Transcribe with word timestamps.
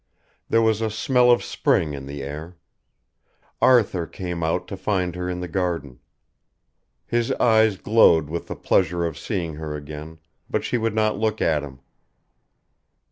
There 0.49 0.63
was 0.63 0.81
a 0.81 0.89
smell 0.89 1.29
of 1.29 1.43
spring 1.43 1.93
in 1.93 2.07
the 2.07 2.23
air. 2.23 2.57
Arthur 3.61 4.07
came 4.07 4.41
out 4.41 4.67
to 4.69 4.75
find 4.75 5.15
her 5.15 5.29
in 5.29 5.41
the 5.41 5.47
garden. 5.47 5.99
His 7.05 7.31
eyes 7.33 7.77
glowed 7.77 8.27
with 8.27 8.47
the 8.47 8.55
pleasure 8.55 9.05
of 9.05 9.15
seeing 9.15 9.57
her 9.57 9.75
again, 9.75 10.17
but 10.49 10.63
she 10.63 10.79
would 10.79 10.95
not 10.95 11.19
look 11.19 11.39
at 11.39 11.61
him. 11.61 11.81